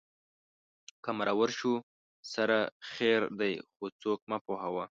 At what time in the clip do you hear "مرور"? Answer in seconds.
1.17-1.49